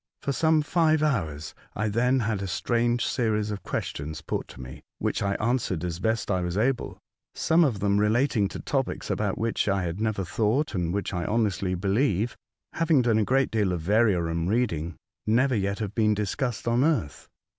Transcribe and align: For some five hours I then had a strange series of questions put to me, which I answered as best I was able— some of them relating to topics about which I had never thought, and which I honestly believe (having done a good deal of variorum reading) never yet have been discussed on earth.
For 0.23 0.31
some 0.31 0.63
five 0.63 1.03
hours 1.03 1.53
I 1.75 1.87
then 1.87 2.21
had 2.21 2.41
a 2.41 2.47
strange 2.47 3.05
series 3.05 3.51
of 3.51 3.61
questions 3.61 4.21
put 4.21 4.47
to 4.47 4.59
me, 4.59 4.81
which 4.97 5.21
I 5.21 5.35
answered 5.35 5.83
as 5.83 5.99
best 5.99 6.31
I 6.31 6.41
was 6.41 6.57
able— 6.57 6.97
some 7.35 7.63
of 7.63 7.81
them 7.81 7.99
relating 7.99 8.47
to 8.47 8.59
topics 8.59 9.11
about 9.11 9.37
which 9.37 9.69
I 9.69 9.83
had 9.83 10.01
never 10.01 10.25
thought, 10.25 10.73
and 10.73 10.91
which 10.91 11.13
I 11.13 11.25
honestly 11.25 11.75
believe 11.75 12.35
(having 12.73 13.03
done 13.03 13.19
a 13.19 13.23
good 13.25 13.51
deal 13.51 13.71
of 13.73 13.83
variorum 13.83 14.47
reading) 14.49 14.95
never 15.27 15.53
yet 15.53 15.77
have 15.77 15.93
been 15.93 16.15
discussed 16.15 16.67
on 16.67 16.83
earth. 16.83 17.27